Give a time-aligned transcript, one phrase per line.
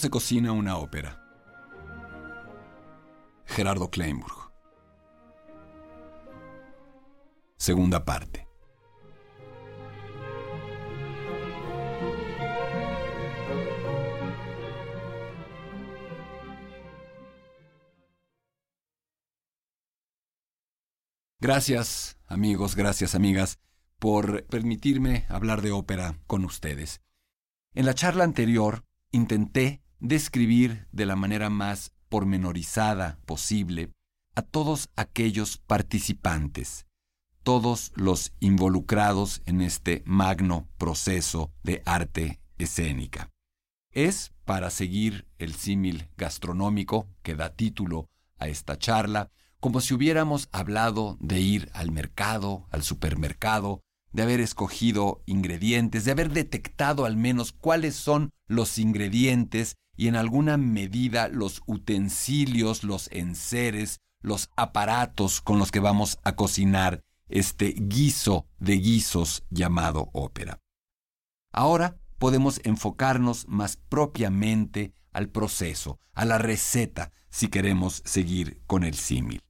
[0.00, 1.20] Se cocina una ópera?
[3.44, 4.50] Gerardo Kleinburg.
[7.58, 8.48] Segunda parte.
[21.40, 23.58] Gracias, amigos, gracias, amigas,
[23.98, 27.02] por permitirme hablar de ópera con ustedes.
[27.74, 33.92] En la charla anterior intenté describir de la manera más pormenorizada posible
[34.34, 36.86] a todos aquellos participantes,
[37.42, 43.30] todos los involucrados en este magno proceso de arte escénica.
[43.92, 50.48] Es, para seguir el símil gastronómico que da título a esta charla, como si hubiéramos
[50.52, 57.16] hablado de ir al mercado, al supermercado, de haber escogido ingredientes, de haber detectado al
[57.16, 65.42] menos cuáles son los ingredientes y en alguna medida los utensilios, los enseres, los aparatos
[65.42, 70.58] con los que vamos a cocinar este guiso de guisos llamado ópera.
[71.52, 78.94] Ahora podemos enfocarnos más propiamente al proceso, a la receta, si queremos seguir con el
[78.94, 79.42] símil.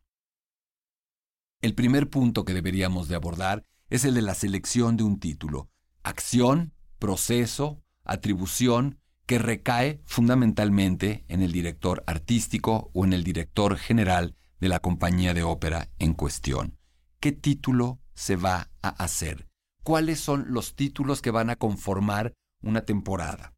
[1.63, 5.71] El primer punto que deberíamos de abordar es el de la selección de un título.
[6.03, 9.00] Acción, proceso, atribución,
[9.31, 15.35] que recae fundamentalmente en el director artístico o en el director general de la compañía
[15.35, 16.77] de ópera en cuestión.
[17.21, 19.47] ¿Qué título se va a hacer?
[19.85, 23.55] ¿Cuáles son los títulos que van a conformar una temporada?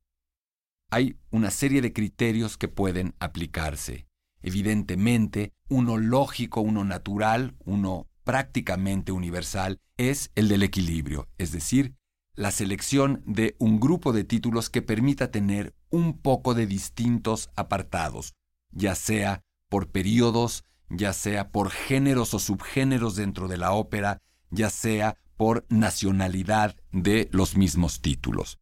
[0.90, 4.06] Hay una serie de criterios que pueden aplicarse.
[4.42, 11.94] Evidentemente, uno lógico, uno natural, uno prácticamente universal es el del equilibrio, es decir,
[12.34, 18.34] la selección de un grupo de títulos que permita tener un poco de distintos apartados,
[18.70, 24.18] ya sea por periodos, ya sea por géneros o subgéneros dentro de la ópera,
[24.50, 28.58] ya sea por nacionalidad de los mismos títulos.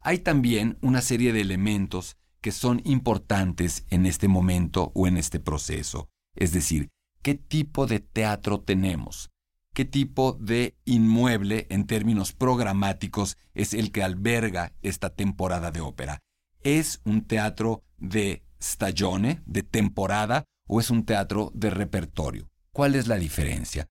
[0.00, 5.40] Hay también una serie de elementos que son importantes en este momento o en este
[5.40, 6.90] proceso, es decir,
[7.22, 9.30] qué tipo de teatro tenemos,
[9.74, 16.20] qué tipo de inmueble en términos programáticos es el que alberga esta temporada de ópera.
[16.62, 22.48] ¿Es un teatro de stagione, de temporada, o es un teatro de repertorio?
[22.72, 23.86] ¿Cuál es la diferencia?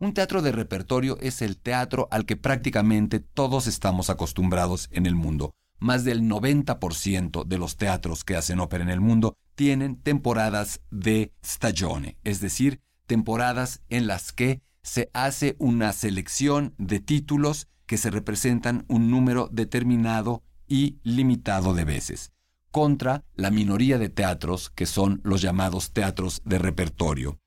[0.00, 5.14] Un teatro de repertorio es el teatro al que prácticamente todos estamos acostumbrados en el
[5.14, 5.52] mundo.
[5.78, 11.32] Más del 90% de los teatros que hacen ópera en el mundo tienen temporadas de
[11.44, 18.10] stagione, es decir, temporadas en las que se hace una selección de títulos que se
[18.10, 22.32] representan un número determinado y limitado de veces,
[22.70, 27.38] contra la minoría de teatros que son los llamados teatros de repertorio.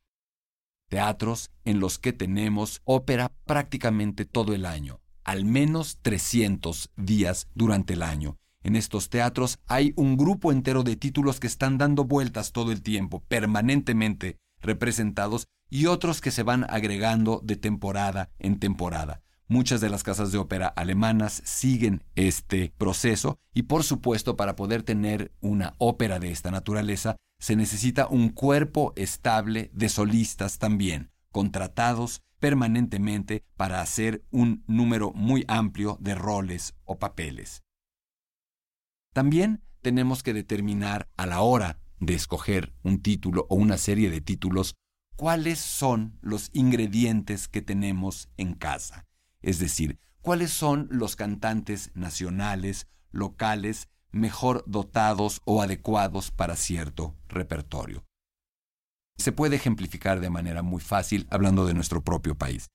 [0.90, 7.94] Teatros en los que tenemos ópera prácticamente todo el año, al menos 300 días durante
[7.94, 12.52] el año, en estos teatros hay un grupo entero de títulos que están dando vueltas
[12.52, 19.22] todo el tiempo, permanentemente representados, y otros que se van agregando de temporada en temporada.
[19.50, 24.84] Muchas de las casas de ópera alemanas siguen este proceso y por supuesto para poder
[24.84, 32.24] tener una ópera de esta naturaleza se necesita un cuerpo estable de solistas también, contratados
[32.40, 37.64] permanentemente para hacer un número muy amplio de roles o papeles.
[39.14, 44.22] También tenemos que determinar a la hora de escoger un título o una serie de
[44.22, 44.76] títulos
[45.16, 49.08] cuáles son los ingredientes que tenemos en casa.
[49.42, 58.06] Es decir, cuáles son los cantantes nacionales, locales, mejor dotados o adecuados para cierto repertorio.
[59.18, 62.68] Se puede ejemplificar de manera muy fácil hablando de nuestro propio país.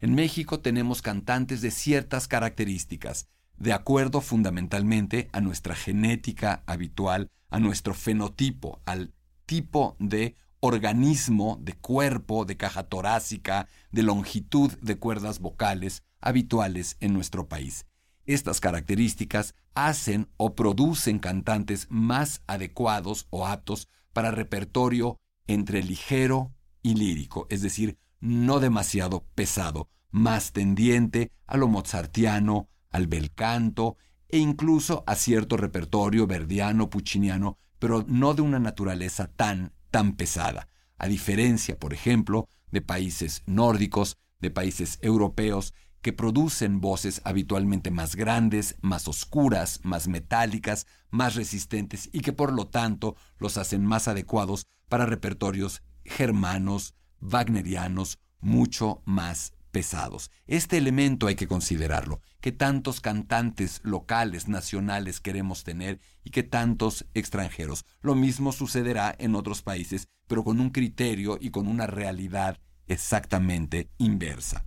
[0.00, 7.58] En México tenemos cantantes de ciertas características, de acuerdo fundamentalmente a nuestra genética habitual, a
[7.58, 9.12] nuestro fenotipo, al
[9.46, 17.12] tipo de organismo, de cuerpo, de caja torácica, de longitud de cuerdas vocales habituales en
[17.12, 17.86] nuestro país.
[18.24, 25.16] Estas características hacen o producen cantantes más adecuados o aptos para repertorio
[25.46, 26.52] entre ligero
[26.82, 33.96] y lírico, es decir, no demasiado pesado, más tendiente a lo mozartiano, al bel canto
[34.28, 40.68] e incluso a cierto repertorio verdiano, pucciniano, pero no de una naturaleza tan, tan pesada,
[40.98, 48.14] a diferencia, por ejemplo, de países nórdicos, de países europeos, que producen voces habitualmente más
[48.14, 54.06] grandes, más oscuras, más metálicas, más resistentes y que por lo tanto los hacen más
[54.06, 60.30] adecuados para repertorios germanos, wagnerianos, mucho más pesados.
[60.46, 67.04] Este elemento hay que considerarlo, que tantos cantantes locales, nacionales queremos tener y que tantos
[67.12, 67.84] extranjeros.
[68.00, 73.90] Lo mismo sucederá en otros países, pero con un criterio y con una realidad exactamente
[73.98, 74.64] inversa.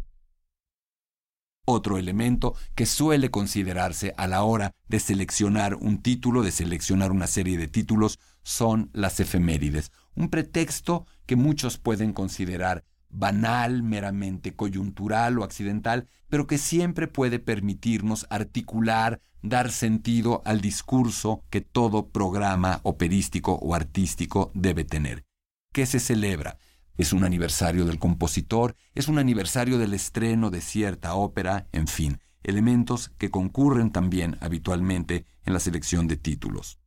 [1.65, 7.25] Otro elemento que suele considerarse a la hora de seleccionar un título, de seleccionar una
[7.25, 15.39] serie de títulos, son las efemérides, un pretexto que muchos pueden considerar banal, meramente coyuntural
[15.39, 22.81] o accidental, pero que siempre puede permitirnos articular, dar sentido al discurso que todo programa
[22.83, 25.25] operístico o artístico debe tener.
[25.73, 26.57] ¿Qué se celebra?
[26.97, 32.19] Es un aniversario del compositor, es un aniversario del estreno de cierta ópera, en fin,
[32.44, 36.79] elementos que concurren también habitualmente en la selección de títulos.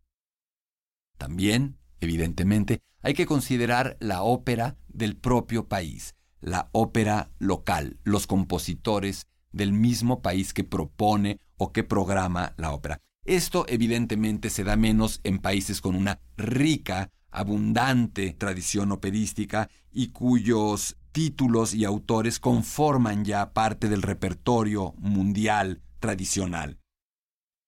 [1.16, 9.26] También, evidentemente, hay que considerar la ópera del propio país, la ópera local, los compositores
[9.52, 13.00] del mismo país que propone o que programa la ópera.
[13.24, 20.96] Esto evidentemente se da menos en países con una rica, abundante tradición operística y cuyos
[21.12, 26.78] títulos y autores conforman ya parte del repertorio mundial tradicional.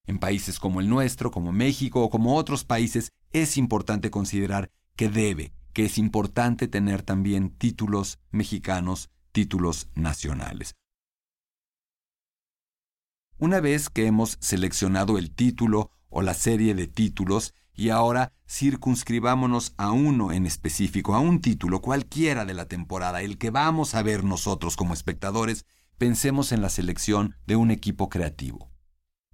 [0.06, 5.08] En países como el nuestro, como México o como otros países, es importante considerar que
[5.08, 10.76] debe, que es importante tener también títulos mexicanos, títulos nacionales.
[13.36, 19.74] Una vez que hemos seleccionado el título o la serie de títulos y ahora circunscribámonos
[19.78, 24.02] a uno en específico, a un título cualquiera de la temporada, el que vamos a
[24.04, 25.66] ver nosotros como espectadores,
[25.98, 28.73] pensemos en la selección de un equipo creativo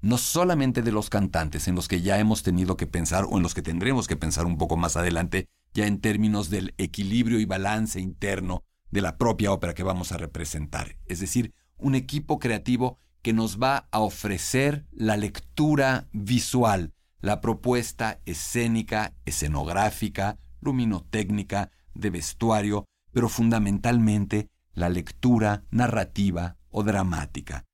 [0.03, 3.43] no solamente de los cantantes, en los que ya hemos tenido que pensar o en
[3.43, 7.45] los que tendremos que pensar un poco más adelante, ya en términos del equilibrio y
[7.45, 10.97] balance interno de la propia ópera que vamos a representar.
[11.07, 18.21] Es decir, un equipo creativo que nos va a ofrecer la lectura visual, la propuesta
[18.25, 27.67] escénica, escenográfica, luminotécnica, de vestuario, pero fundamentalmente la lectura narrativa o dramática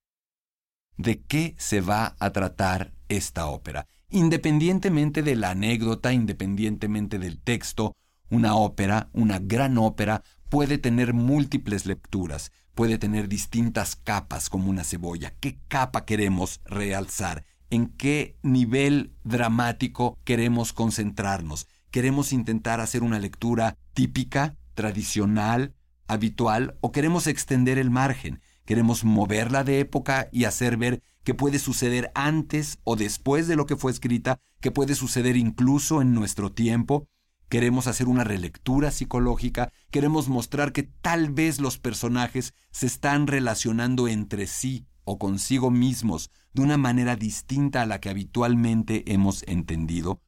[0.96, 3.86] de qué se va a tratar esta ópera.
[4.08, 7.92] Independientemente de la anécdota, independientemente del texto,
[8.30, 14.84] una ópera, una gran ópera, puede tener múltiples lecturas, puede tener distintas capas como una
[14.84, 15.34] cebolla.
[15.40, 17.44] ¿Qué capa queremos realzar?
[17.70, 21.66] ¿En qué nivel dramático queremos concentrarnos?
[21.90, 25.74] ¿Queremos intentar hacer una lectura típica, tradicional,
[26.06, 28.40] habitual o queremos extender el margen?
[28.66, 33.64] Queremos moverla de época y hacer ver que puede suceder antes o después de lo
[33.64, 37.08] que fue escrita, que puede suceder incluso en nuestro tiempo.
[37.48, 44.08] Queremos hacer una relectura psicológica, queremos mostrar que tal vez los personajes se están relacionando
[44.08, 50.20] entre sí o consigo mismos de una manera distinta a la que habitualmente hemos entendido.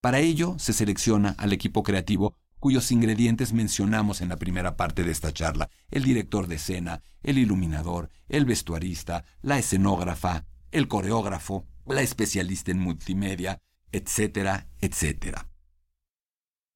[0.00, 5.10] Para ello se selecciona al equipo creativo cuyos ingredientes mencionamos en la primera parte de
[5.10, 12.02] esta charla, el director de escena, el iluminador, el vestuarista, la escenógrafa, el coreógrafo, la
[12.02, 13.60] especialista en multimedia,
[13.92, 15.48] etcétera, etcétera.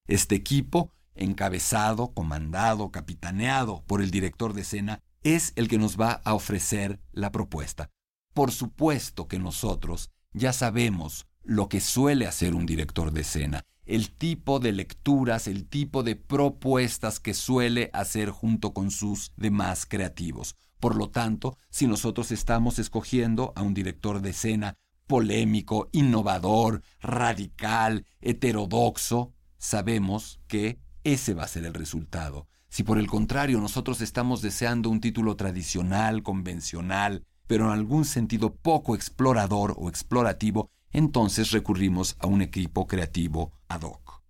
[0.07, 6.21] Este equipo, encabezado, comandado, capitaneado por el director de escena, es el que nos va
[6.25, 7.91] a ofrecer la propuesta.
[8.35, 14.11] Por supuesto que nosotros ya sabemos lo que suele hacer un director de escena el
[14.11, 20.57] tipo de lecturas, el tipo de propuestas que suele hacer junto con sus demás creativos.
[20.81, 24.75] Por lo tanto, si nosotros estamos escogiendo a un director de escena
[25.07, 32.49] polémico, innovador, radical, heterodoxo, sabemos que ese va a ser el resultado.
[32.69, 38.55] Si por el contrario nosotros estamos deseando un título tradicional, convencional, pero en algún sentido
[38.55, 44.23] poco explorador o explorativo, entonces recurrimos a un equipo creativo ad hoc.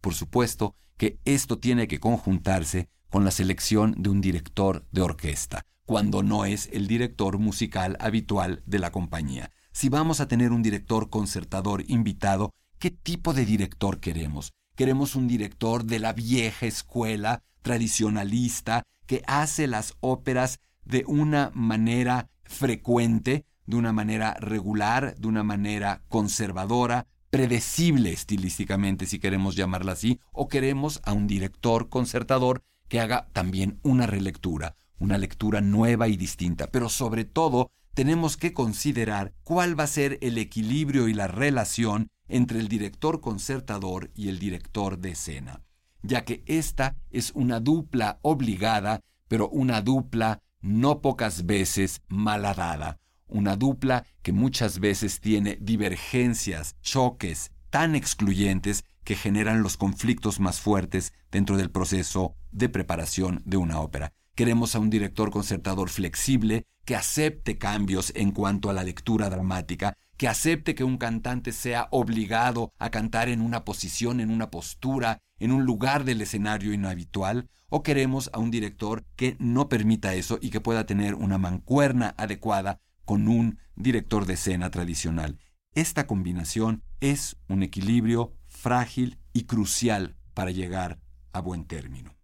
[0.00, 5.64] Por supuesto que esto tiene que conjuntarse con la selección de un director de orquesta,
[5.86, 9.50] cuando no es el director musical habitual de la compañía.
[9.72, 14.52] Si vamos a tener un director concertador invitado, ¿qué tipo de director queremos?
[14.76, 22.28] Queremos un director de la vieja escuela tradicionalista que hace las óperas de una manera
[22.44, 30.20] frecuente, de una manera regular, de una manera conservadora, predecible estilísticamente, si queremos llamarla así,
[30.32, 36.16] o queremos a un director concertador que haga también una relectura, una lectura nueva y
[36.16, 41.26] distinta, pero sobre todo tenemos que considerar cuál va a ser el equilibrio y la
[41.26, 45.62] relación entre el director concertador y el director de escena,
[46.02, 52.98] ya que esta es una dupla obligada, pero una dupla no pocas veces malhadada,
[53.34, 60.60] una dupla que muchas veces tiene divergencias, choques tan excluyentes que generan los conflictos más
[60.60, 64.12] fuertes dentro del proceso de preparación de una ópera.
[64.36, 69.96] Queremos a un director concertador flexible que acepte cambios en cuanto a la lectura dramática,
[70.16, 75.18] que acepte que un cantante sea obligado a cantar en una posición, en una postura,
[75.40, 80.38] en un lugar del escenario inhabitual, o queremos a un director que no permita eso
[80.40, 85.38] y que pueda tener una mancuerna adecuada con un director de escena tradicional.
[85.74, 91.00] Esta combinación es un equilibrio frágil y crucial para llegar
[91.32, 92.16] a buen término.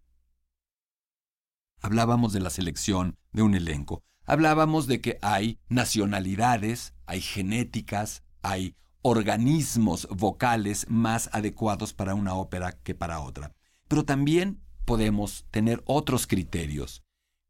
[1.81, 4.03] Hablábamos de la selección de un elenco.
[4.25, 12.73] Hablábamos de que hay nacionalidades, hay genéticas, hay organismos vocales más adecuados para una ópera
[12.83, 13.51] que para otra.
[13.87, 17.03] Pero también podemos tener otros criterios.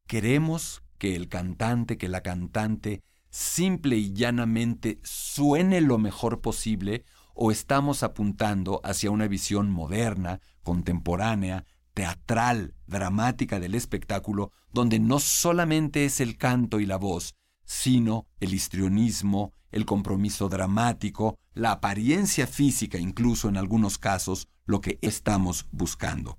[0.08, 7.52] Queremos que el cantante, que la cantante simple y llanamente suene lo mejor posible o
[7.52, 16.20] estamos apuntando hacia una visión moderna, contemporánea, teatral, dramática del espectáculo, donde no solamente es
[16.20, 17.36] el canto y la voz,
[17.66, 25.00] sino el histrionismo, el compromiso dramático, la apariencia física incluso en algunos casos, lo que
[25.02, 26.38] estamos buscando.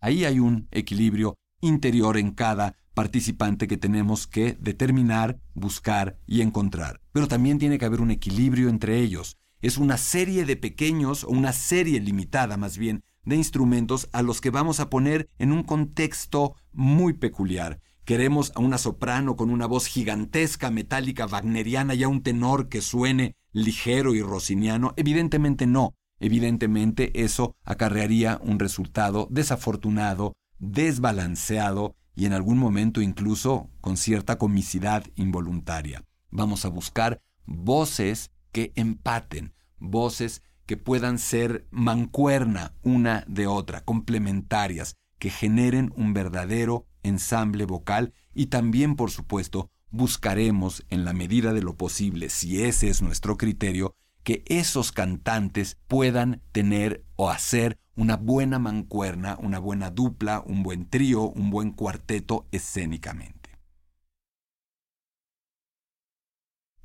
[0.00, 7.00] Ahí hay un equilibrio interior en cada participante que tenemos que determinar, buscar y encontrar.
[7.12, 9.36] Pero también tiene que haber un equilibrio entre ellos.
[9.60, 14.40] Es una serie de pequeños, o una serie limitada más bien, de instrumentos a los
[14.40, 17.80] que vamos a poner en un contexto muy peculiar.
[18.04, 22.82] Queremos a una soprano con una voz gigantesca, metálica, wagneriana y a un tenor que
[22.82, 24.92] suene ligero y rossiniano.
[24.96, 25.94] Evidentemente no.
[26.20, 35.04] Evidentemente eso acarrearía un resultado desafortunado, desbalanceado y en algún momento incluso con cierta comicidad
[35.16, 36.04] involuntaria.
[36.30, 44.96] Vamos a buscar voces que empaten, voces que puedan ser mancuerna una de otra, complementarias,
[45.18, 51.62] que generen un verdadero ensamble vocal y también, por supuesto, buscaremos en la medida de
[51.62, 53.94] lo posible, si ese es nuestro criterio,
[54.24, 60.88] que esos cantantes puedan tener o hacer una buena mancuerna, una buena dupla, un buen
[60.88, 63.50] trío, un buen cuarteto escénicamente.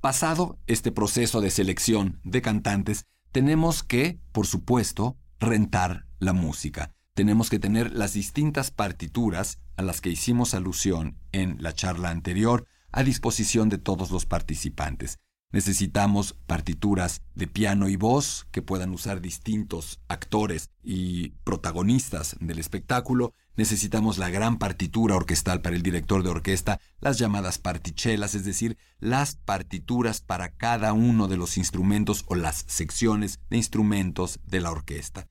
[0.01, 6.93] Pasado este proceso de selección de cantantes, tenemos que, por supuesto, rentar la música.
[7.13, 12.65] Tenemos que tener las distintas partituras a las que hicimos alusión en la charla anterior
[12.91, 15.19] a disposición de todos los participantes.
[15.51, 23.34] Necesitamos partituras de piano y voz que puedan usar distintos actores y protagonistas del espectáculo.
[23.56, 28.77] Necesitamos la gran partitura orquestal para el director de orquesta, las llamadas partichelas, es decir,
[29.00, 34.70] las partituras para cada uno de los instrumentos o las secciones de instrumentos de la
[34.70, 35.27] orquesta.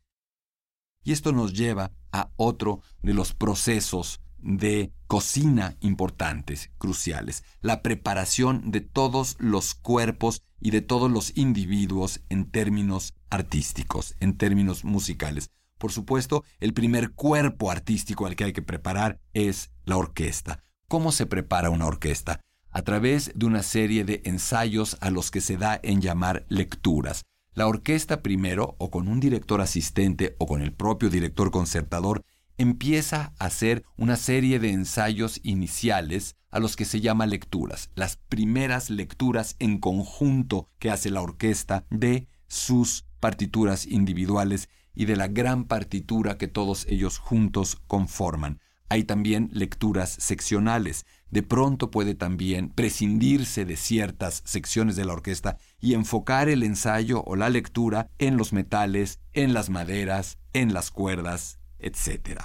[1.05, 8.71] Y esto nos lleva a otro de los procesos de cocina importantes, cruciales, la preparación
[8.71, 15.51] de todos los cuerpos y de todos los individuos en términos artísticos, en términos musicales.
[15.79, 20.65] Por supuesto, el primer cuerpo artístico al que hay que preparar es la orquesta.
[20.89, 22.41] ¿Cómo se prepara una orquesta?
[22.71, 27.25] A través de una serie de ensayos a los que se da en llamar lecturas.
[27.55, 32.23] La orquesta primero, o con un director asistente o con el propio director concertador,
[32.59, 38.17] empieza a hacer una serie de ensayos iniciales a los que se llama lecturas, las
[38.17, 45.29] primeras lecturas en conjunto que hace la orquesta de sus partituras individuales y de la
[45.29, 48.61] gran partitura que todos ellos juntos conforman.
[48.89, 51.05] Hay también lecturas seccionales.
[51.31, 57.23] De pronto puede también prescindirse de ciertas secciones de la orquesta y enfocar el ensayo
[57.25, 62.43] o la lectura en los metales, en las maderas, en las cuerdas, etc.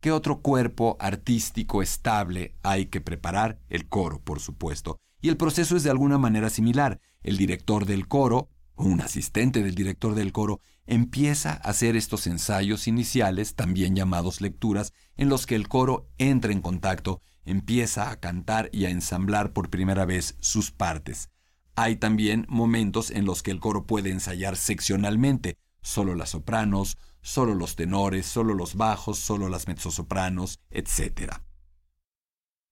[0.00, 3.60] ¿Qué otro cuerpo artístico estable hay que preparar?
[3.68, 4.98] El coro, por supuesto.
[5.20, 7.00] Y el proceso es de alguna manera similar.
[7.22, 12.26] El director del coro, o un asistente del director del coro, empieza a hacer estos
[12.26, 18.18] ensayos iniciales, también llamados lecturas, en los que el coro entra en contacto, empieza a
[18.20, 21.28] cantar y a ensamblar por primera vez sus partes.
[21.76, 27.54] Hay también momentos en los que el coro puede ensayar seccionalmente, solo las sopranos, solo
[27.54, 31.34] los tenores, solo los bajos, solo las mezzosopranos, etc.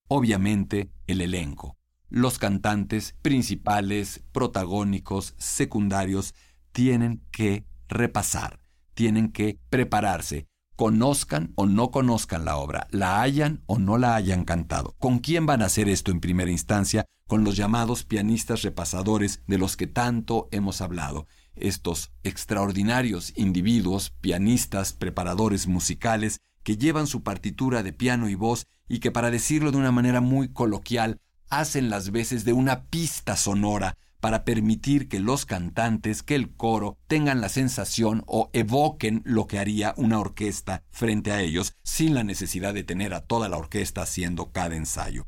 [0.09, 1.77] Obviamente, el elenco.
[2.09, 6.35] Los cantantes principales, protagónicos, secundarios,
[6.73, 8.61] tienen que repasar,
[8.95, 14.45] tienen que prepararse, conozcan o no conozcan la obra, la hayan o no la hayan
[14.45, 14.95] cantado.
[14.99, 17.05] ¿Con quién van a hacer esto en primera instancia?
[17.27, 21.27] Con los llamados pianistas repasadores de los que tanto hemos hablado
[21.61, 28.99] estos extraordinarios individuos, pianistas, preparadores musicales, que llevan su partitura de piano y voz y
[29.01, 33.97] que, para decirlo de una manera muy coloquial, hacen las veces de una pista sonora
[34.21, 39.59] para permitir que los cantantes, que el coro, tengan la sensación o evoquen lo que
[39.59, 44.03] haría una orquesta frente a ellos, sin la necesidad de tener a toda la orquesta
[44.03, 45.27] haciendo cada ensayo.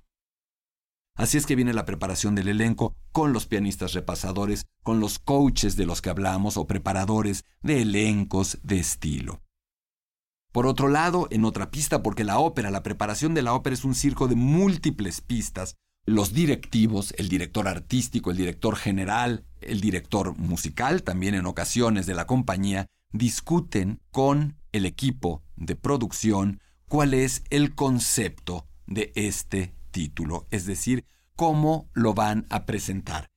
[1.20, 5.76] Así es que viene la preparación del elenco con los pianistas repasadores, con los coaches
[5.76, 9.42] de los que hablamos o preparadores de elencos de estilo.
[10.50, 13.84] Por otro lado, en otra pista, porque la ópera, la preparación de la ópera es
[13.84, 20.34] un circo de múltiples pistas, los directivos, el director artístico, el director general, el director
[20.38, 27.42] musical, también en ocasiones de la compañía, discuten con el equipo de producción cuál es
[27.50, 31.04] el concepto de este título, es decir,
[31.36, 33.30] cómo lo van a presentar.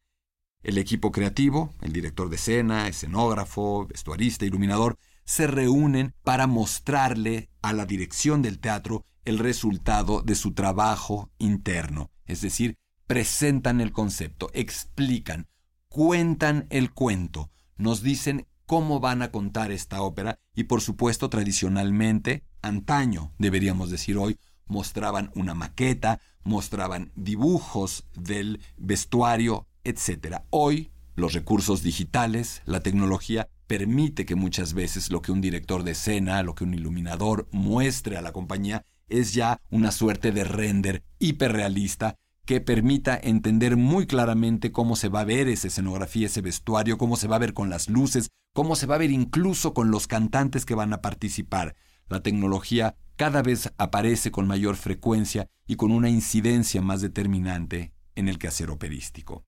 [0.62, 7.74] El equipo creativo, el director de escena, escenógrafo, vestuarista, iluminador, se reúnen para mostrarle a
[7.74, 14.50] la dirección del teatro el resultado de su trabajo interno, es decir, presentan el concepto,
[14.53, 15.48] explican,
[15.87, 22.44] cuentan el cuento, nos dicen cómo van a contar esta ópera y por supuesto tradicionalmente,
[22.61, 30.41] antaño deberíamos decir hoy, mostraban una maqueta, mostraban dibujos del vestuario, etc.
[30.49, 35.91] Hoy, los recursos digitales, la tecnología, permite que muchas veces lo que un director de
[35.91, 41.03] escena, lo que un iluminador muestre a la compañía es ya una suerte de render
[41.19, 46.97] hiperrealista que permita entender muy claramente cómo se va a ver esa escenografía, ese vestuario,
[46.97, 49.91] cómo se va a ver con las luces, cómo se va a ver incluso con
[49.91, 51.75] los cantantes que van a participar.
[52.09, 58.27] La tecnología cada vez aparece con mayor frecuencia y con una incidencia más determinante en
[58.27, 59.45] el quehacer operístico.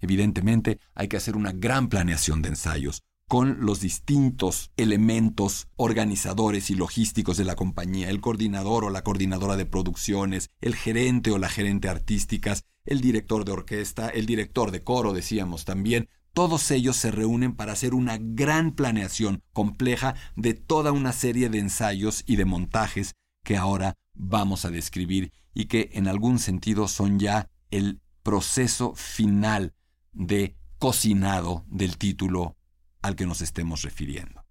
[0.00, 6.74] Evidentemente, hay que hacer una gran planeación de ensayos con los distintos elementos organizadores y
[6.74, 11.50] logísticos de la compañía, el coordinador o la coordinadora de producciones, el gerente o la
[11.50, 16.08] gerente artísticas, el director de orquesta, el director de coro, decíamos también,
[16.38, 21.58] todos ellos se reúnen para hacer una gran planeación compleja de toda una serie de
[21.58, 27.18] ensayos y de montajes que ahora vamos a describir y que en algún sentido son
[27.18, 29.74] ya el proceso final
[30.12, 32.56] de cocinado del título
[33.02, 34.44] al que nos estemos refiriendo.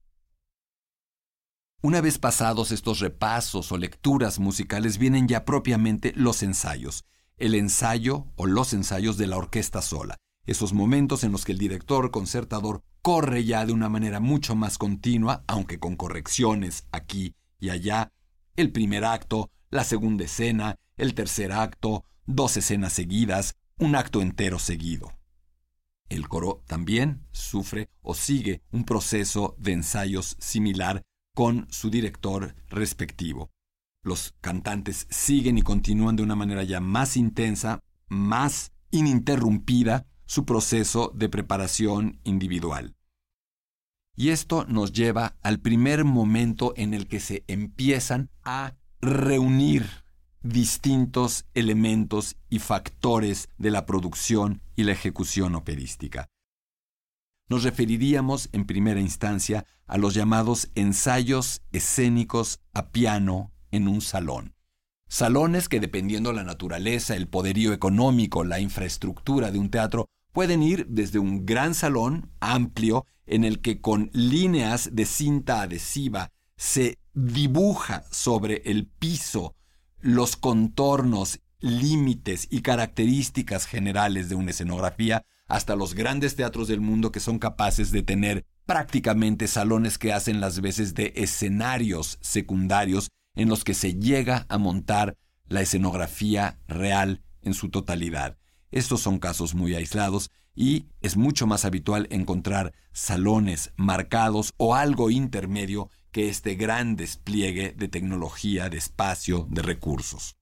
[1.82, 7.06] Una vez pasados estos repasos o lecturas musicales vienen ya propiamente los ensayos,
[7.38, 11.58] el ensayo o los ensayos de la orquesta sola, esos momentos en los que el
[11.58, 17.70] director concertador corre ya de una manera mucho más continua, aunque con correcciones aquí y
[17.70, 18.12] allá,
[18.56, 24.58] el primer acto, la segunda escena, el tercer acto, dos escenas seguidas, un acto entero
[24.58, 25.12] seguido.
[26.10, 31.04] El coro también sufre o sigue un proceso de ensayos similar
[31.36, 33.52] con su director respectivo.
[34.02, 41.12] Los cantantes siguen y continúan de una manera ya más intensa, más ininterrumpida, su proceso
[41.16, 42.96] de preparación individual.
[44.16, 49.86] Y esto nos lleva al primer momento en el que se empiezan a reunir
[50.42, 56.28] distintos elementos y factores de la producción y la ejecución operística.
[57.50, 64.54] Nos referiríamos en primera instancia a los llamados ensayos escénicos a piano en un salón.
[65.08, 70.86] Salones que dependiendo la naturaleza, el poderío económico, la infraestructura de un teatro, pueden ir
[70.88, 78.04] desde un gran salón amplio en el que con líneas de cinta adhesiva se dibuja
[78.12, 79.56] sobre el piso
[80.00, 87.12] los contornos, límites y características generales de una escenografía, hasta los grandes teatros del mundo
[87.12, 93.50] que son capaces de tener prácticamente salones que hacen las veces de escenarios secundarios en
[93.50, 98.38] los que se llega a montar la escenografía real en su totalidad.
[98.72, 105.12] Estos son casos muy aislados y es mucho más habitual encontrar salones marcados o algo
[105.12, 110.36] intermedio que este gran despliegue de tecnología, de espacio, de recursos.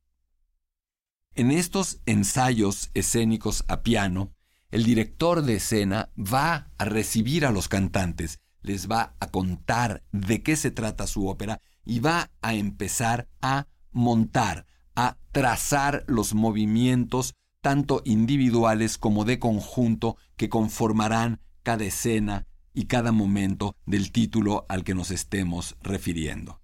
[1.33, 4.33] En estos ensayos escénicos a piano,
[4.71, 10.41] el director de escena va a recibir a los cantantes, les va a contar de
[10.41, 17.35] qué se trata su ópera y va a empezar a montar, a trazar los movimientos
[17.65, 24.83] tanto individuales como de conjunto que conformarán cada escena y cada momento del título al
[24.83, 26.61] que nos estemos refiriendo.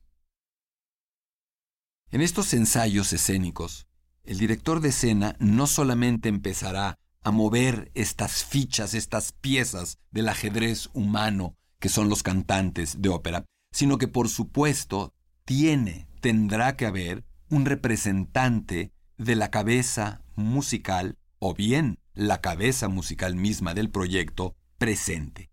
[2.11, 3.87] En estos ensayos escénicos,
[4.23, 10.91] el director de escena no solamente empezará a mover estas fichas, estas piezas del ajedrez
[10.93, 17.25] humano que son los cantantes de ópera, sino que por supuesto tiene, tendrá que haber
[17.49, 25.51] un representante de la cabeza musical o bien la cabeza musical misma del proyecto presente.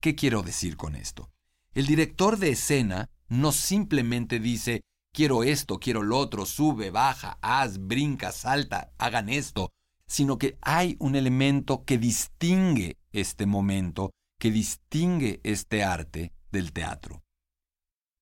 [0.00, 1.30] ¿Qué quiero decir con esto?
[1.72, 4.82] El director de escena no simplemente dice
[5.12, 9.70] quiero esto, quiero lo otro, sube, baja, haz, brinca, salta, hagan esto,
[10.06, 17.22] sino que hay un elemento que distingue este momento, que distingue este arte del teatro.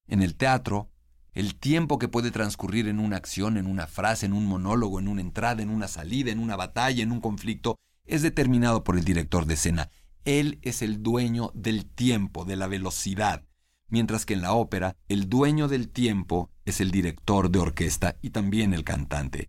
[0.07, 0.91] En el teatro,
[1.35, 5.09] el tiempo que puede transcurrir en una acción, en una frase, en un monólogo, en
[5.09, 9.05] una entrada, en una salida, en una batalla, en un conflicto, es determinado por el
[9.05, 9.91] director de escena.
[10.25, 13.45] Él es el dueño del tiempo, de la velocidad,
[13.89, 18.31] mientras que en la ópera el dueño del tiempo es el director de orquesta y
[18.31, 19.49] también el cantante.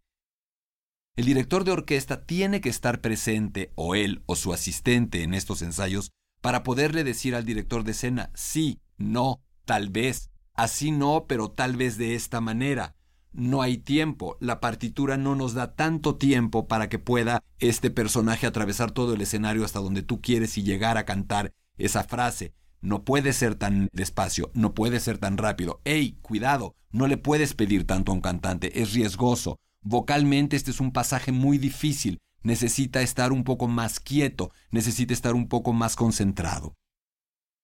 [1.16, 5.62] El director de orquesta tiene que estar presente, o él o su asistente en estos
[5.62, 11.52] ensayos, para poderle decir al director de escena, sí, no, tal vez, así no, pero
[11.52, 12.96] tal vez de esta manera.
[13.32, 18.48] No hay tiempo, la partitura no nos da tanto tiempo para que pueda este personaje
[18.48, 22.54] atravesar todo el escenario hasta donde tú quieres y llegar a cantar esa frase.
[22.80, 25.82] No puede ser tan despacio, no puede ser tan rápido.
[25.84, 26.76] ¡Ey, cuidado!
[26.92, 29.60] No le puedes pedir tanto a un cantante, es riesgoso.
[29.82, 35.36] Vocalmente este es un pasaje muy difícil, necesita estar un poco más quieto, necesita estar
[35.36, 36.74] un poco más concentrado.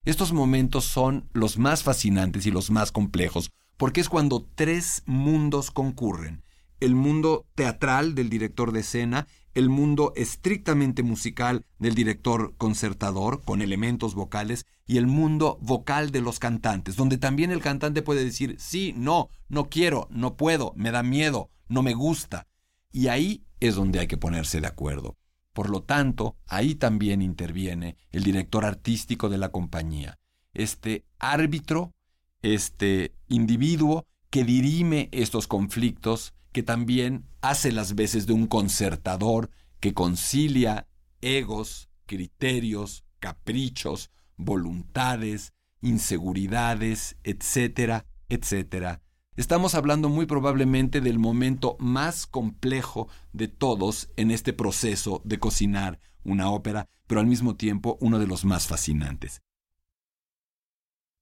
[0.03, 5.69] Estos momentos son los más fascinantes y los más complejos, porque es cuando tres mundos
[5.69, 6.41] concurren.
[6.79, 13.61] El mundo teatral del director de escena, el mundo estrictamente musical del director concertador, con
[13.61, 18.55] elementos vocales, y el mundo vocal de los cantantes, donde también el cantante puede decir,
[18.57, 22.47] sí, no, no quiero, no puedo, me da miedo, no me gusta.
[22.91, 25.15] Y ahí es donde hay que ponerse de acuerdo.
[25.53, 30.17] Por lo tanto, ahí también interviene el director artístico de la compañía,
[30.53, 31.93] este árbitro,
[32.41, 39.93] este individuo que dirime estos conflictos, que también hace las veces de un concertador que
[39.93, 40.87] concilia
[41.21, 49.01] egos, criterios, caprichos, voluntades, inseguridades, etcétera, etcétera,
[49.37, 56.01] Estamos hablando muy probablemente del momento más complejo de todos en este proceso de cocinar
[56.25, 59.41] una ópera, pero al mismo tiempo uno de los más fascinantes.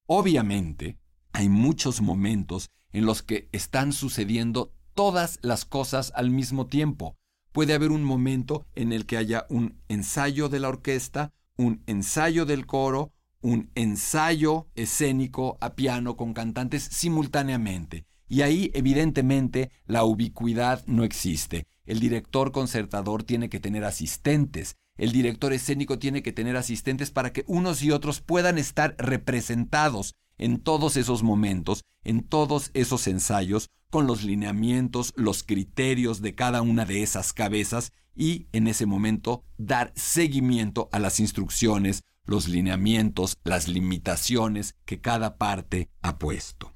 [0.07, 0.97] Obviamente,
[1.33, 7.15] hay muchos momentos en los que están sucediendo todas las cosas al mismo tiempo.
[7.51, 12.47] Puede haber un momento en el que haya un ensayo de la orquesta, un ensayo
[12.47, 18.05] del coro, un ensayo escénico a piano con cantantes simultáneamente.
[18.27, 21.65] Y ahí evidentemente la ubicuidad no existe.
[21.85, 24.75] El director concertador tiene que tener asistentes.
[24.97, 30.13] El director escénico tiene que tener asistentes para que unos y otros puedan estar representados
[30.37, 36.61] en todos esos momentos, en todos esos ensayos, con los lineamientos, los criterios de cada
[36.61, 43.37] una de esas cabezas y en ese momento dar seguimiento a las instrucciones, los lineamientos,
[43.43, 46.75] las limitaciones que cada parte ha puesto.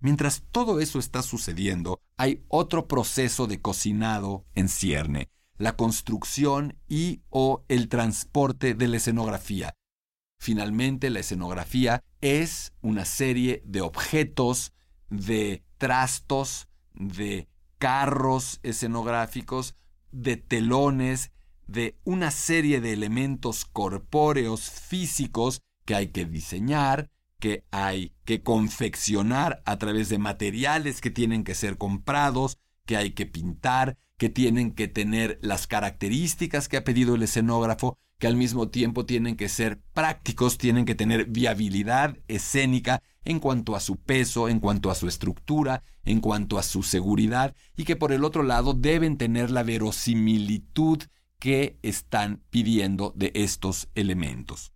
[0.00, 7.22] Mientras todo eso está sucediendo, hay otro proceso de cocinado en cierne, la construcción y
[7.30, 9.72] o el transporte de la escenografía.
[10.38, 14.74] Finalmente, la escenografía es una serie de objetos,
[15.08, 19.74] de trastos, de carros escenográficos,
[20.12, 21.32] de telones,
[21.66, 29.62] de una serie de elementos corpóreos físicos que hay que diseñar, que hay que confeccionar
[29.66, 34.72] a través de materiales que tienen que ser comprados, que hay que pintar, que tienen
[34.72, 39.48] que tener las características que ha pedido el escenógrafo, que al mismo tiempo tienen que
[39.48, 44.94] ser prácticos, tienen que tener viabilidad escénica en cuanto a su peso, en cuanto a
[44.94, 49.50] su estructura, en cuanto a su seguridad, y que por el otro lado deben tener
[49.50, 51.02] la verosimilitud
[51.38, 54.72] que están pidiendo de estos elementos.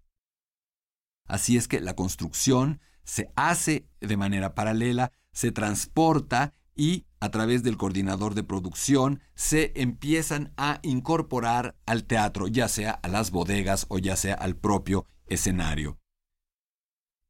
[1.26, 7.62] Así es que la construcción se hace de manera paralela, se transporta y a través
[7.62, 13.86] del coordinador de producción se empiezan a incorporar al teatro, ya sea a las bodegas
[13.88, 15.98] o ya sea al propio escenario.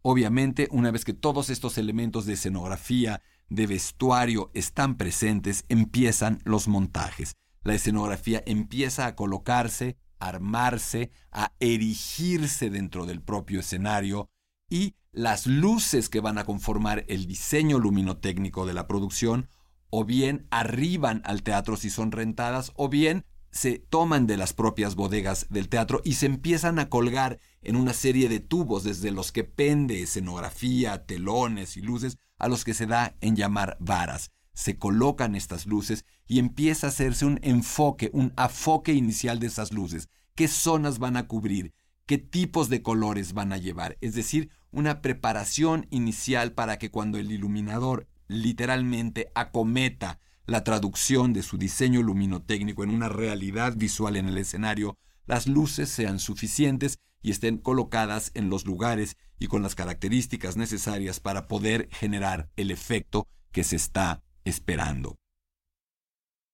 [0.03, 6.69] Obviamente, una vez que todos estos elementos de escenografía, de vestuario están presentes, empiezan los
[6.69, 7.37] montajes.
[7.63, 14.31] La escenografía empieza a colocarse, a armarse, a erigirse dentro del propio escenario
[14.69, 19.49] y las luces que van a conformar el diseño luminotécnico de la producción
[19.91, 24.95] o bien arriban al teatro si son rentadas o bien se toman de las propias
[24.95, 29.33] bodegas del teatro y se empiezan a colgar en una serie de tubos desde los
[29.33, 34.31] que pende escenografía, telones y luces a los que se da en llamar varas.
[34.59, 39.73] Se colocan estas luces y empieza a hacerse un enfoque, un afoque inicial de esas
[39.73, 40.09] luces.
[40.35, 41.75] ¿Qué zonas van a cubrir?
[42.07, 43.97] ¿Qué tipos de colores van a llevar?
[44.01, 51.45] Es decir, una preparación inicial para que cuando el iluminador literalmente acometa la traducción de
[51.45, 57.31] su diseño luminotécnico en una realidad visual en el escenario, las luces sean suficientes y
[57.31, 63.29] estén colocadas en los lugares y con las características necesarias para poder generar el efecto
[63.53, 65.19] que se está esperando.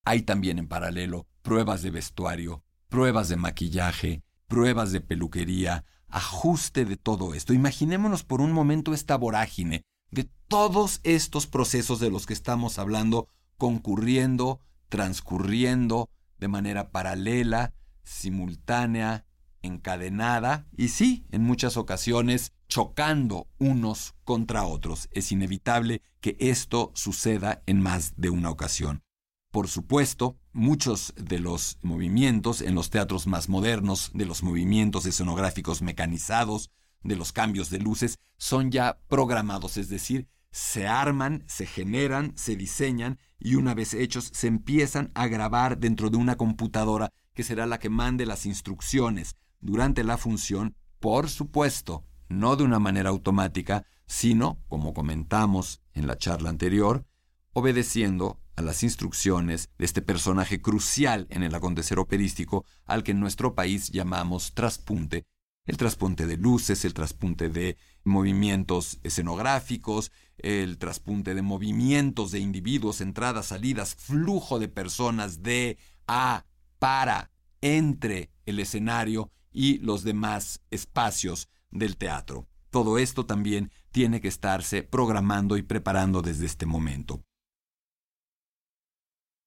[0.04, 6.96] Hay también en paralelo pruebas de vestuario, pruebas de maquillaje, pruebas de peluquería, ajuste de
[6.96, 7.52] todo esto.
[7.52, 13.28] Imaginémonos por un momento esta vorágine de todos estos procesos de los que estamos hablando
[13.56, 17.72] concurriendo, transcurriendo de manera paralela,
[18.04, 19.24] simultánea,
[19.64, 25.08] encadenada y sí, en muchas ocasiones chocando unos contra otros.
[25.12, 29.02] Es inevitable que esto suceda en más de una ocasión.
[29.50, 35.82] Por supuesto, muchos de los movimientos en los teatros más modernos, de los movimientos escenográficos
[35.82, 36.70] mecanizados,
[37.02, 42.56] de los cambios de luces, son ya programados, es decir, se arman, se generan, se
[42.56, 47.66] diseñan y una vez hechos se empiezan a grabar dentro de una computadora que será
[47.66, 53.86] la que mande las instrucciones durante la función, por supuesto, no de una manera automática,
[54.06, 57.06] sino, como comentamos en la charla anterior,
[57.54, 63.20] obedeciendo a las instrucciones de este personaje crucial en el acontecer operístico al que en
[63.20, 65.24] nuestro país llamamos traspunte,
[65.64, 73.00] el traspunte de luces, el traspunte de movimientos escenográficos, el traspunte de movimientos de individuos,
[73.00, 76.44] entradas, salidas, flujo de personas de, a,
[76.78, 77.30] para,
[77.62, 82.46] entre el escenario y los demás espacios del teatro.
[82.68, 87.24] Todo esto también tiene que estarse programando y preparando desde este momento.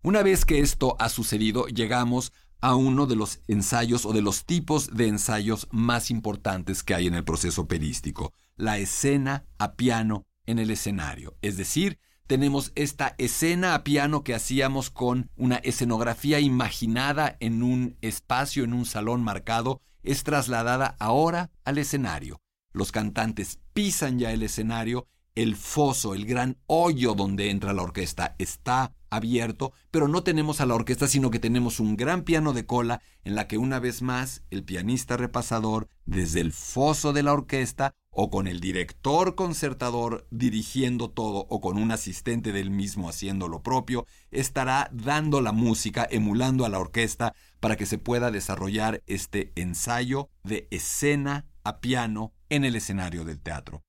[0.02, 4.46] Una vez que esto ha sucedido, llegamos a uno de los ensayos o de los
[4.46, 10.26] tipos de ensayos más importantes que hay en el proceso operístico, la escena a piano
[10.46, 11.36] en el escenario.
[11.41, 17.98] Es decir, tenemos esta escena a piano que hacíamos con una escenografía imaginada en un
[18.02, 22.39] espacio, en un salón marcado, es trasladada ahora al escenario.
[22.71, 25.07] Los cantantes pisan ya el escenario
[25.38, 30.65] el foso, el gran hoyo donde entra la orquesta está abierto, pero no tenemos a
[30.65, 34.02] la orquesta, sino que tenemos un gran piano de cola en la que una vez
[34.02, 40.28] más el pianista repasador, desde el foso de la orquesta, o con el director concertador
[40.32, 46.08] dirigiendo todo, o con un asistente del mismo haciendo lo propio, estará dando la música,
[46.10, 52.34] emulando a la orquesta, para que se pueda desarrollar este ensayo de escena a piano
[52.50, 53.84] en el escenario del teatro.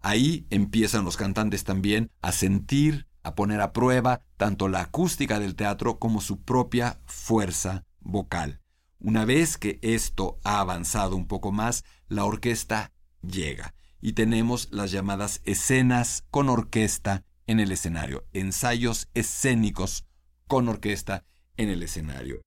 [0.00, 5.56] Ahí empiezan los cantantes también a sentir, a poner a prueba tanto la acústica del
[5.56, 8.60] teatro como su propia fuerza vocal.
[9.00, 14.92] Una vez que esto ha avanzado un poco más, la orquesta llega y tenemos las
[14.92, 20.06] llamadas escenas con orquesta en el escenario, ensayos escénicos
[20.46, 21.24] con orquesta
[21.56, 22.42] en el escenario.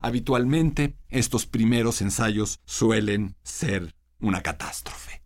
[0.00, 5.25] Habitualmente estos primeros ensayos suelen ser una catástrofe.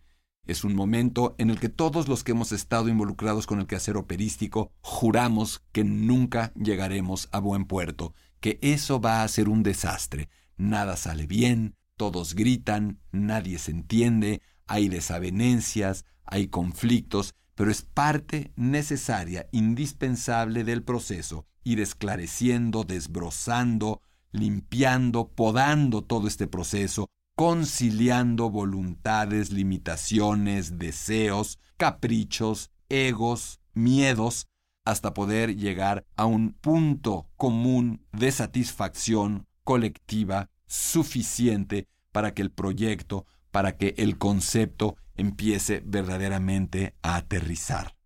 [0.50, 3.96] Es un momento en el que todos los que hemos estado involucrados con el quehacer
[3.96, 10.28] operístico juramos que nunca llegaremos a buen puerto, que eso va a ser un desastre.
[10.56, 18.50] Nada sale bien, todos gritan, nadie se entiende, hay desavenencias, hay conflictos, pero es parte
[18.56, 27.08] necesaria, indispensable del proceso, ir esclareciendo, desbrozando, limpiando, podando todo este proceso,
[27.40, 34.46] conciliando voluntades, limitaciones, deseos, caprichos, egos, miedos,
[34.85, 43.24] hasta poder llegar a un punto común de satisfacción colectiva suficiente para que el proyecto,
[43.50, 47.96] para que el concepto empiece verdaderamente a aterrizar.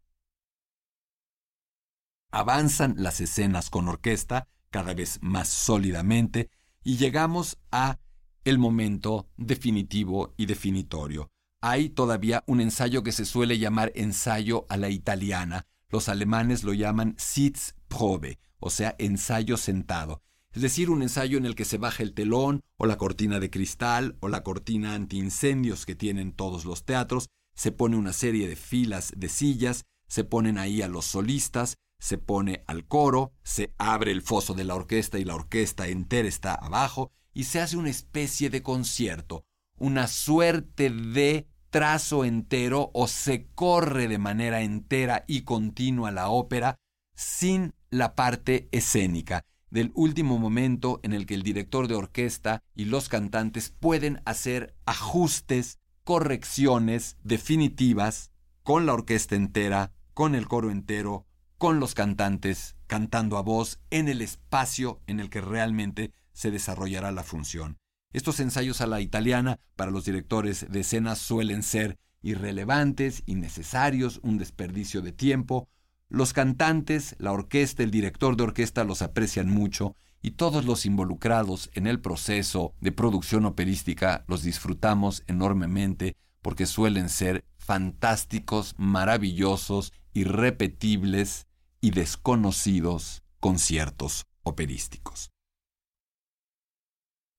[2.31, 6.51] Avanzan las escenas con orquesta cada vez más sólidamente
[6.85, 7.99] y llegamos a
[8.44, 11.30] el momento definitivo y definitorio.
[11.61, 15.66] Hay todavía un ensayo que se suele llamar ensayo a la italiana.
[15.88, 20.22] Los alemanes lo llaman Sitzprobe, o sea, ensayo sentado.
[20.52, 23.50] Es decir, un ensayo en el que se baja el telón o la cortina de
[23.50, 28.57] cristal o la cortina antiincendios que tienen todos los teatros, se pone una serie de
[28.57, 34.12] filas de sillas, se ponen ahí a los solistas, se pone al coro, se abre
[34.12, 37.90] el foso de la orquesta y la orquesta entera está abajo y se hace una
[37.90, 39.44] especie de concierto,
[39.77, 46.79] una suerte de trazo entero o se corre de manera entera y continua la ópera
[47.16, 52.85] sin la parte escénica, del último momento en el que el director de orquesta y
[52.85, 58.31] los cantantes pueden hacer ajustes, correcciones definitivas
[58.62, 61.27] con la orquesta entera, con el coro entero,
[61.59, 67.11] con los cantantes cantando a voz en el espacio en el que realmente se desarrollará
[67.12, 67.79] la función.
[68.12, 74.38] Estos ensayos a la italiana para los directores de escenas suelen ser irrelevantes, innecesarios, un
[74.38, 75.68] desperdicio de tiempo.
[76.09, 81.70] Los cantantes, la orquesta, el director de orquesta los aprecian mucho y todos los involucrados
[81.75, 91.47] en el proceso de producción operística los disfrutamos enormemente porque suelen ser fantásticos, maravillosos, irrepetibles
[91.81, 95.34] y desconocidos conciertos operísticos.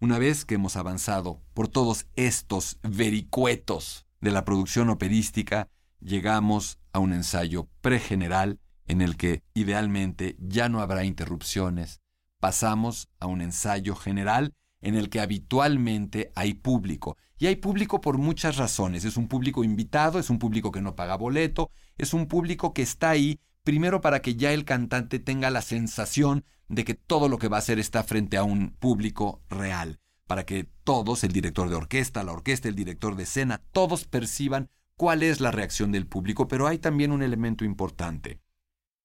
[0.02, 5.70] Una vez que hemos avanzado por todos estos vericuetos de la producción operística,
[6.02, 12.02] llegamos a un ensayo pregeneral en el que idealmente ya no habrá interrupciones.
[12.42, 17.16] Pasamos a un ensayo general en el que habitualmente hay público.
[17.38, 19.06] Y hay público por muchas razones.
[19.06, 22.82] Es un público invitado, es un público que no paga boleto, es un público que
[22.82, 27.38] está ahí Primero para que ya el cantante tenga la sensación de que todo lo
[27.38, 31.70] que va a hacer está frente a un público real, para que todos, el director
[31.70, 36.08] de orquesta, la orquesta, el director de escena, todos perciban cuál es la reacción del
[36.08, 38.40] público, pero hay también un elemento importante.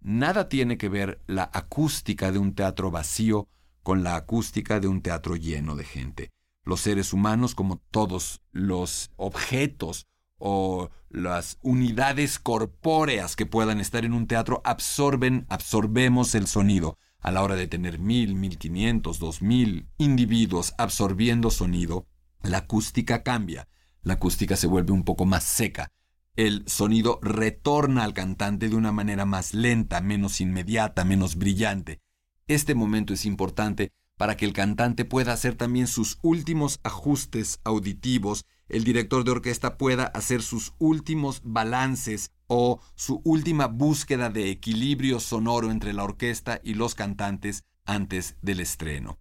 [0.01, 3.49] Nada tiene que ver la acústica de un teatro vacío
[3.83, 6.31] con la acústica de un teatro lleno de gente.
[6.65, 10.07] Los seres humanos, como todos los objetos
[10.39, 16.99] o las unidades corpóreas que puedan estar en un teatro absorben, absorbemos el sonido.
[17.21, 22.07] A la hora de tener mil, mil quinientos, dos mil individuos absorbiendo sonido,
[22.43, 23.69] la acústica cambia.
[24.03, 25.93] La acústica se vuelve un poco más seca.
[26.37, 32.01] El sonido retorna al cantante de una manera más lenta, menos inmediata, menos brillante.
[32.47, 38.45] Este momento es importante para que el cantante pueda hacer también sus últimos ajustes auditivos
[38.71, 45.21] el director de orquesta pueda hacer sus últimos balances o su última búsqueda de equilibrio
[45.21, 49.21] sonoro entre la orquesta y los cantantes antes del estreno.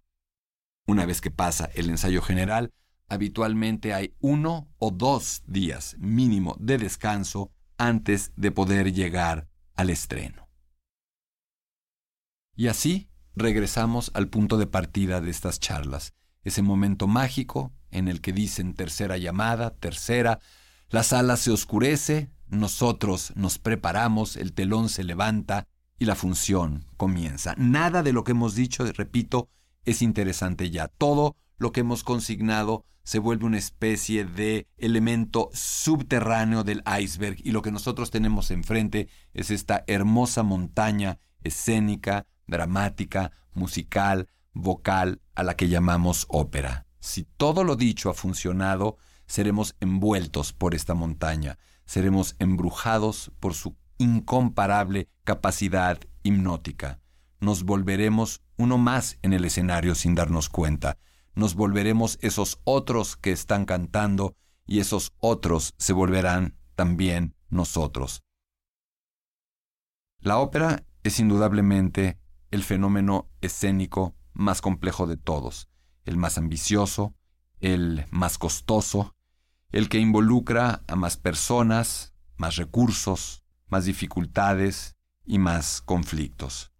[0.84, 2.72] Una vez que pasa el ensayo general,
[3.08, 10.48] habitualmente hay uno o dos días mínimo de descanso antes de poder llegar al estreno.
[12.56, 18.20] Y así regresamos al punto de partida de estas charlas, ese momento mágico en el
[18.20, 20.40] que dicen tercera llamada, tercera,
[20.88, 25.66] la sala se oscurece, nosotros nos preparamos, el telón se levanta
[25.98, 27.54] y la función comienza.
[27.56, 29.48] Nada de lo que hemos dicho, repito,
[29.84, 30.88] es interesante ya.
[30.88, 37.50] Todo lo que hemos consignado se vuelve una especie de elemento subterráneo del iceberg y
[37.50, 45.54] lo que nosotros tenemos enfrente es esta hermosa montaña escénica, dramática, musical, vocal a la
[45.54, 46.86] que llamamos ópera.
[47.00, 48.96] Si todo lo dicho ha funcionado,
[49.26, 51.58] seremos envueltos por esta montaña,
[51.90, 57.00] seremos embrujados por su incomparable capacidad hipnótica.
[57.40, 60.98] Nos volveremos uno más en el escenario sin darnos cuenta.
[61.34, 64.36] Nos volveremos esos otros que están cantando
[64.68, 68.22] y esos otros se volverán también nosotros.
[70.20, 72.20] La ópera es indudablemente
[72.52, 75.68] el fenómeno escénico más complejo de todos,
[76.04, 77.16] el más ambicioso,
[77.58, 79.16] el más costoso,
[79.72, 86.72] el que involucra a más personas, más recursos, más dificultades y más conflictos.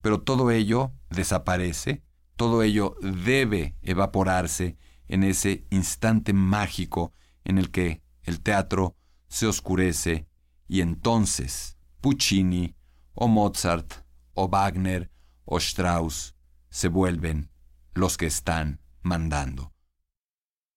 [0.00, 2.04] Pero todo ello desaparece,
[2.36, 4.76] todo ello debe evaporarse
[5.08, 7.12] en ese instante mágico
[7.44, 8.96] en el que el teatro
[9.28, 10.28] se oscurece
[10.68, 12.74] y entonces Puccini
[13.14, 14.04] o Mozart
[14.34, 15.10] o Wagner
[15.44, 16.34] o Strauss
[16.70, 17.50] se vuelven
[17.94, 19.73] los que están mandando.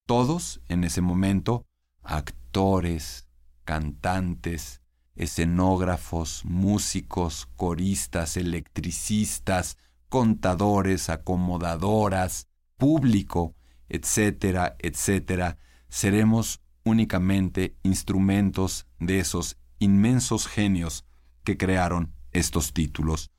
[0.07, 1.65] Todos en ese momento,
[2.01, 3.27] actores,
[3.65, 4.81] cantantes,
[5.17, 9.77] escenógrafos, músicos, coristas, electricistas,
[10.07, 12.47] contadores, acomodadoras,
[12.77, 13.53] público,
[13.89, 15.57] etcétera, etcétera,
[15.89, 21.03] seremos únicamente instrumentos de esos inmensos genios
[21.43, 23.29] que crearon estos títulos.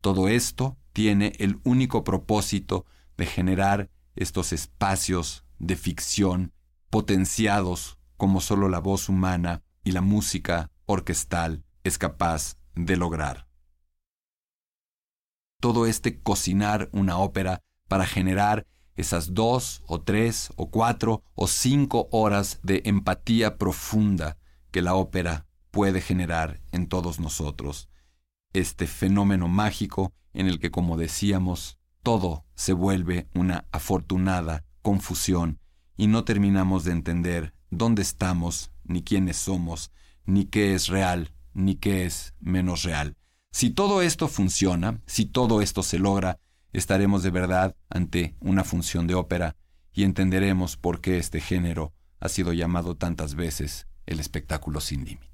[0.00, 2.86] Todo esto tiene el único propósito
[3.18, 6.52] de generar estos espacios de ficción
[6.90, 13.48] potenciados como solo la voz humana y la música orquestal es capaz de lograr.
[15.60, 22.08] Todo este cocinar una ópera para generar esas dos o tres o cuatro o cinco
[22.12, 24.36] horas de empatía profunda
[24.70, 27.88] que la ópera puede generar en todos nosotros.
[28.52, 35.58] Este fenómeno mágico en el que, como decíamos, todo se vuelve una afortunada confusión
[35.96, 39.90] y no terminamos de entender dónde estamos, ni quiénes somos,
[40.26, 43.16] ni qué es real, ni qué es menos real.
[43.50, 46.38] Si todo esto funciona, si todo esto se logra,
[46.72, 49.56] estaremos de verdad ante una función de ópera
[49.92, 55.33] y entenderemos por qué este género ha sido llamado tantas veces el espectáculo sin límites.